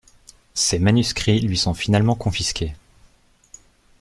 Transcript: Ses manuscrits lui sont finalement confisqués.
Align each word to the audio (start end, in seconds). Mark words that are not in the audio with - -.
Ses 0.55 0.79
manuscrits 0.79 1.41
lui 1.41 1.57
sont 1.59 1.75
finalement 1.75 2.15
confisqués. 2.15 2.73